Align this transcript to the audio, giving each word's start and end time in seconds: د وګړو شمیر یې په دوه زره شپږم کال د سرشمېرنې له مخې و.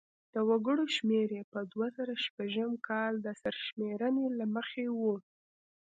د 0.33 0.35
وګړو 0.49 0.85
شمیر 0.95 1.29
یې 1.37 1.43
په 1.53 1.59
دوه 1.71 1.87
زره 1.97 2.15
شپږم 2.25 2.71
کال 2.87 3.13
د 3.21 3.27
سرشمېرنې 3.41 4.27
له 4.39 4.45
مخې 4.55 4.85
و. 4.99 5.01